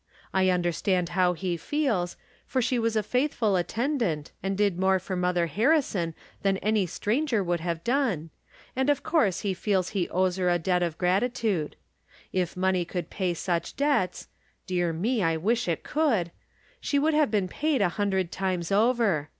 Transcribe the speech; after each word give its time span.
I 0.33 0.49
understand 0.49 1.09
how 1.09 1.33
he 1.33 1.55
feels, 1.57 2.17
for 2.47 2.59
she 2.59 2.79
was 2.79 2.95
a 2.95 3.03
faithful 3.03 3.55
attendant, 3.55 4.31
and 4.41 4.57
did 4.57 4.79
more 4.79 4.97
for 4.97 5.15
Mother 5.15 5.45
Harrison 5.45 6.15
than 6.41 6.57
any 6.57 6.87
stranger 6.87 7.43
would 7.43 7.59
have 7.59 7.83
done, 7.83 8.31
and 8.75 8.89
of 8.89 9.03
course 9.03 9.41
he 9.41 9.53
feels 9.53 9.89
he 9.89 10.09
owes 10.09 10.37
her 10.37 10.49
a 10.49 10.57
debt 10.57 10.81
of 10.81 10.97
gratitude. 10.97 11.75
If 12.33 12.57
money 12.57 12.83
could 12.83 13.11
pay 13.11 13.35
such 13.35 13.75
debts 13.75 14.27
(dear 14.65 14.91
me, 14.91 15.21
I 15.21 15.37
wish 15.37 15.67
it 15.67 15.83
could) 15.83 16.31
she 16.79 16.97
would 16.97 17.13
have 17.13 17.29
been 17.29 17.47
paid 17.47 17.79
a 17.79 17.89
hundred 17.89 18.31
times 18.31 18.71
over. 18.71 19.29